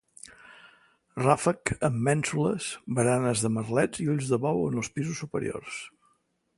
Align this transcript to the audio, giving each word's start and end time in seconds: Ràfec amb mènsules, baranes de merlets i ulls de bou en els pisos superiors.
Ràfec 1.23 1.73
amb 1.89 2.01
mènsules, 2.07 2.71
baranes 3.01 3.45
de 3.47 3.53
merlets 3.59 4.05
i 4.07 4.11
ulls 4.15 4.33
de 4.35 4.41
bou 4.47 4.67
en 4.73 4.83
els 4.83 4.93
pisos 4.97 5.25
superiors. 5.27 5.83